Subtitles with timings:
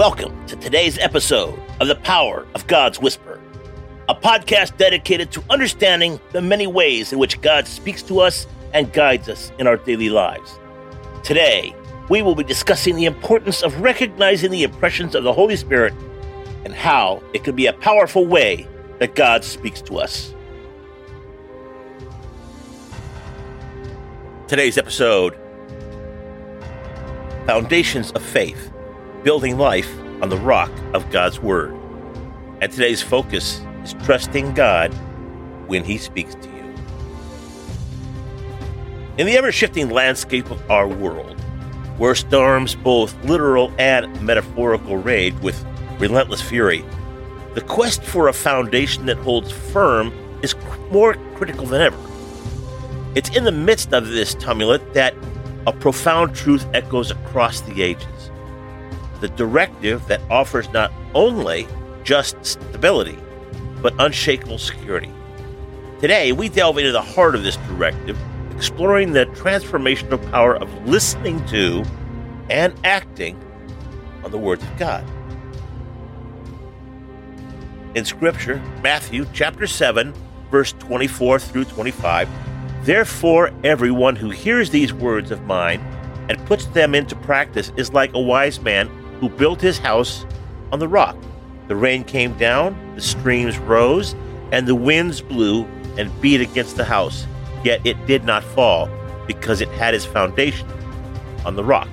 [0.00, 3.38] Welcome to today's episode of The Power of God's Whisper,
[4.08, 8.90] a podcast dedicated to understanding the many ways in which God speaks to us and
[8.94, 10.58] guides us in our daily lives.
[11.22, 11.74] Today,
[12.08, 15.92] we will be discussing the importance of recognizing the impressions of the Holy Spirit
[16.64, 18.66] and how it can be a powerful way
[19.00, 20.34] that God speaks to us.
[24.48, 25.36] Today's episode
[27.44, 28.69] Foundations of Faith
[29.22, 29.90] Building Life
[30.22, 31.76] on the Rock of God's Word.
[32.62, 34.94] And today's focus is trusting God
[35.66, 36.74] when He speaks to you.
[39.18, 41.38] In the ever shifting landscape of our world,
[41.98, 45.66] where storms, both literal and metaphorical, rage with
[45.98, 46.82] relentless fury,
[47.52, 50.54] the quest for a foundation that holds firm is
[50.90, 51.98] more critical than ever.
[53.14, 55.14] It's in the midst of this tumult that
[55.66, 58.30] a profound truth echoes across the ages.
[59.20, 61.66] The directive that offers not only
[62.04, 63.18] just stability,
[63.82, 65.12] but unshakable security.
[66.00, 68.18] Today, we delve into the heart of this directive,
[68.54, 71.84] exploring the transformational power of listening to
[72.48, 73.38] and acting
[74.24, 75.04] on the words of God.
[77.94, 80.14] In Scripture, Matthew chapter 7,
[80.50, 82.28] verse 24 through 25,
[82.84, 85.80] Therefore, everyone who hears these words of mine
[86.30, 88.88] and puts them into practice is like a wise man
[89.20, 90.24] who built his house
[90.72, 91.16] on the rock.
[91.68, 94.14] The rain came down, the streams rose,
[94.50, 95.64] and the winds blew
[95.96, 97.26] and beat against the house,
[97.62, 98.88] yet it did not fall
[99.26, 100.68] because it had its foundation
[101.44, 101.88] on the rock.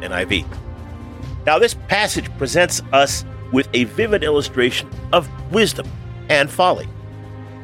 [0.00, 0.46] NIV.
[1.46, 5.88] Now, this passage presents us with a vivid illustration of wisdom
[6.28, 6.86] and folly,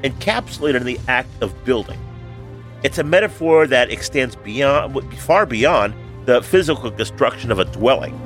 [0.02, 1.98] encapsulated in the act of building.
[2.82, 5.94] It's a metaphor that extends beyond, far beyond
[6.25, 8.19] the physical construction of a dwelling,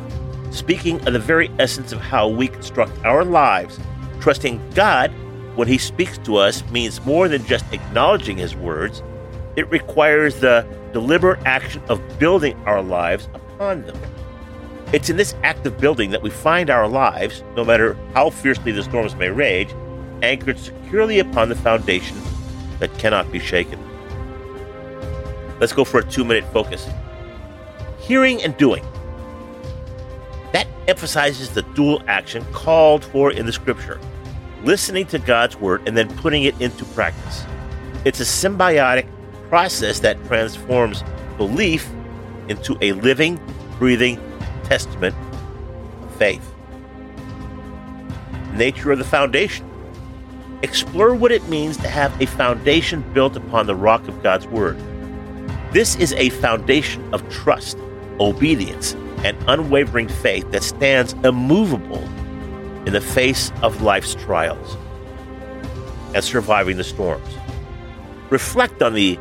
[0.51, 3.79] speaking of the very essence of how we construct our lives.
[4.21, 5.13] Trusting God
[5.55, 9.03] when He speaks to us means more than just acknowledging His words,
[9.57, 14.01] it requires the deliberate action of building our lives upon them.
[14.93, 18.73] It's in this act of building that we find our lives, no matter how fiercely
[18.73, 19.75] the storms may rage,
[20.23, 22.17] anchored securely upon the foundation
[22.79, 23.79] that cannot be shaken.
[25.59, 26.89] Let's go for a two minute focus.
[27.99, 28.85] Hearing and doing.
[30.53, 34.01] That emphasizes the dual action called for in the scripture
[34.65, 37.45] listening to God's word and then putting it into practice.
[38.05, 39.09] It's a symbiotic
[39.49, 41.05] process that transforms
[41.37, 41.89] belief
[42.49, 43.41] into a living,
[43.79, 44.21] breathing
[44.65, 45.15] testament
[46.03, 46.55] of faith.
[48.55, 49.65] Nature of the foundation.
[50.63, 54.77] Explore what it means to have a foundation built upon the rock of God's word.
[55.73, 57.79] This is a foundation of trust,
[58.19, 62.03] obedience, and unwavering faith that stands immovable
[62.87, 64.77] in the face of life's trials
[66.15, 67.29] and surviving the storms.
[68.31, 69.19] Reflect on the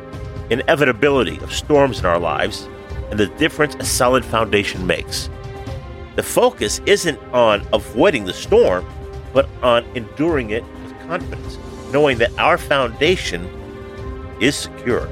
[0.50, 2.68] inevitability of storms in our lives
[3.10, 5.28] and the difference a solid foundation makes.
[6.16, 8.86] The focus isn't on avoiding the storm,
[9.32, 11.58] but on enduring it with confidence,
[11.92, 13.46] knowing that our foundation
[14.40, 15.06] is secure.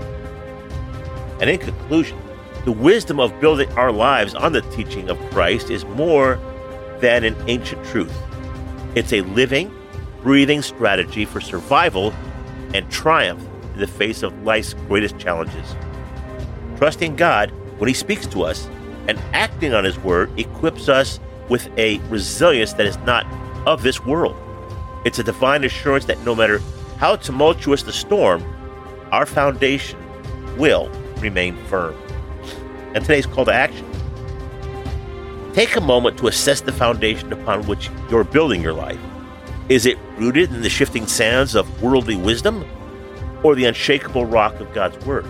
[1.41, 2.19] And in conclusion,
[2.67, 6.35] the wisdom of building our lives on the teaching of Christ is more
[6.99, 8.13] than an ancient truth.
[8.97, 9.73] It's a living,
[10.21, 12.13] breathing strategy for survival
[12.75, 13.41] and triumph
[13.75, 15.77] in the face of life's greatest challenges.
[16.77, 18.69] Trusting God when He speaks to us
[19.07, 23.27] and acting on His word equips us with a resilience that is not
[23.65, 24.35] of this world.
[25.05, 26.61] It's a divine assurance that no matter
[26.97, 28.43] how tumultuous the storm,
[29.13, 30.01] our foundation
[30.59, 31.97] will remain firm.
[32.97, 33.87] And today's call to action
[35.53, 38.99] take a moment to assess the foundation upon which you're building your life.
[39.69, 42.65] Is it rooted in the shifting sands of worldly wisdom
[43.43, 45.27] or the unshakable rock of God's Word?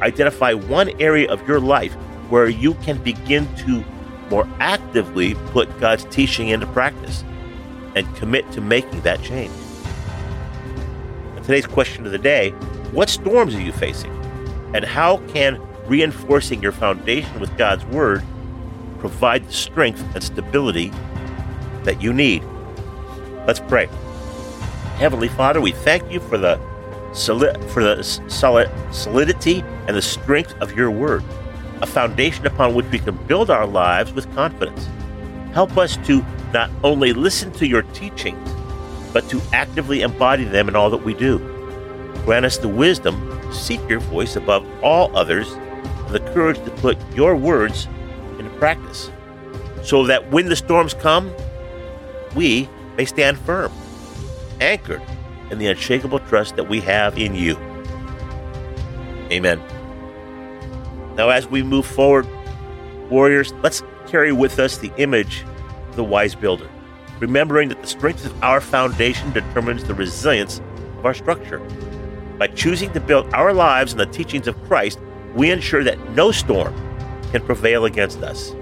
[0.00, 1.92] Identify one area of your life
[2.30, 3.84] where you can begin to
[4.30, 7.22] more actively put God's teaching into practice
[7.94, 9.52] and commit to making that change.
[11.36, 12.50] And today's question of the day
[12.92, 14.12] what storms are you facing?
[14.74, 18.22] And how can reinforcing your foundation with God's Word
[18.98, 20.92] provide the strength and stability
[21.84, 22.42] that you need?
[23.46, 23.88] Let's pray.
[24.96, 26.60] Heavenly Father, we thank you for the
[27.12, 31.24] solid, for the solid solidity and the strength of your Word,
[31.80, 34.88] a foundation upon which we can build our lives with confidence.
[35.52, 38.48] Help us to not only listen to your teachings,
[39.12, 41.38] but to actively embody them in all that we do.
[42.24, 45.54] Grant us the wisdom to seek your voice above all others,
[46.12, 47.88] the courage to put your words
[48.38, 49.10] into practice.
[49.82, 51.34] so that when the storms come,
[52.36, 53.72] we may stand firm,
[54.60, 55.02] anchored
[55.50, 57.56] in the unshakable trust that we have in you.
[59.30, 59.60] Amen.
[61.16, 62.26] Now, as we move forward,
[63.10, 65.44] warriors, let's carry with us the image
[65.88, 66.68] of the wise builder,
[67.18, 70.60] remembering that the strength of our foundation determines the resilience
[70.98, 71.58] of our structure.
[72.38, 74.98] By choosing to build our lives on the teachings of Christ,
[75.34, 76.74] we ensure that no storm
[77.30, 78.52] can prevail against us.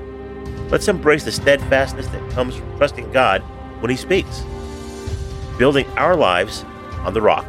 [0.71, 3.43] Let's embrace the steadfastness that comes from trusting God
[3.81, 4.45] when He speaks,
[5.59, 6.65] building our lives
[7.01, 7.47] on the rock,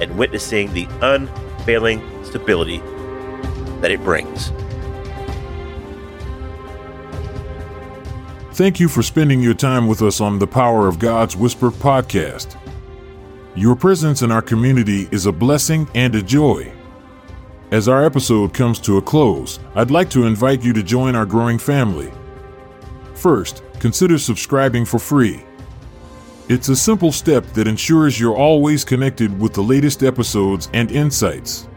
[0.00, 2.78] and witnessing the unfailing stability
[3.80, 4.52] that it brings.
[8.52, 12.56] Thank you for spending your time with us on the Power of God's Whisper podcast.
[13.54, 16.70] Your presence in our community is a blessing and a joy.
[17.70, 21.24] As our episode comes to a close, I'd like to invite you to join our
[21.24, 22.10] growing family.
[23.14, 25.44] First, consider subscribing for free.
[26.48, 31.68] It's a simple step that ensures you're always connected with the latest episodes and insights.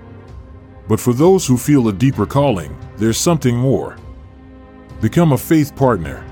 [0.88, 3.95] But for those who feel a deeper calling, there's something more.
[5.00, 6.25] Become a faith partner.